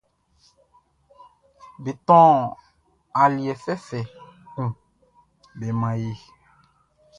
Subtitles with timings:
[1.83, 2.31] Be tɔn
[3.21, 3.99] aliɛ fɛfɛ
[4.53, 4.69] kun
[5.57, 6.11] be man e.